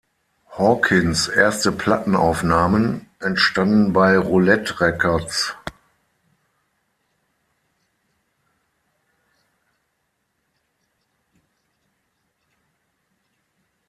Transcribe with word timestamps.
Hawkins’ 0.57 1.27
erste 1.27 1.71
Plattenaufnahmen 1.71 3.05
entstanden 3.19 3.93
bei 3.93 4.17
Roulette 4.17 4.81
Records. 4.81 5.55